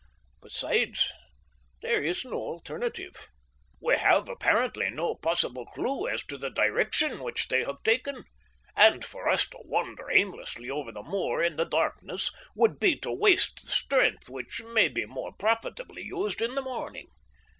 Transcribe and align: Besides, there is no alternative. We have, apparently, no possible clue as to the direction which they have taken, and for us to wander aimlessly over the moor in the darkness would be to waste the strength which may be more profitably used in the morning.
Besides, 0.41 1.07
there 1.83 2.03
is 2.03 2.25
no 2.25 2.31
alternative. 2.33 3.27
We 3.79 3.97
have, 3.97 4.27
apparently, 4.27 4.89
no 4.89 5.13
possible 5.13 5.67
clue 5.67 6.07
as 6.07 6.23
to 6.25 6.39
the 6.39 6.49
direction 6.49 7.21
which 7.21 7.49
they 7.49 7.63
have 7.65 7.83
taken, 7.83 8.23
and 8.75 9.05
for 9.05 9.29
us 9.29 9.47
to 9.49 9.59
wander 9.63 10.09
aimlessly 10.09 10.71
over 10.71 10.91
the 10.91 11.03
moor 11.03 11.43
in 11.43 11.55
the 11.55 11.65
darkness 11.65 12.31
would 12.55 12.79
be 12.79 12.97
to 13.01 13.11
waste 13.13 13.57
the 13.61 13.67
strength 13.71 14.27
which 14.27 14.63
may 14.63 14.87
be 14.87 15.05
more 15.05 15.33
profitably 15.33 16.01
used 16.01 16.41
in 16.41 16.55
the 16.55 16.63
morning. 16.63 17.05